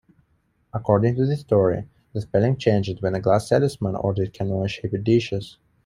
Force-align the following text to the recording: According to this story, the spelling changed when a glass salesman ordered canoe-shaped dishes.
According 0.73 1.13
to 1.17 1.27
this 1.27 1.41
story, 1.41 1.87
the 2.13 2.21
spelling 2.21 2.57
changed 2.57 3.03
when 3.03 3.13
a 3.13 3.19
glass 3.21 3.47
salesman 3.47 3.95
ordered 3.95 4.33
canoe-shaped 4.33 5.03
dishes. 5.03 5.59